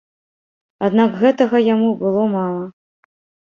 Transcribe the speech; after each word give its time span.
Аднак 0.87 1.21
гэтага 1.21 1.57
яму 1.73 1.95
было 2.03 2.27
мала. 2.37 2.69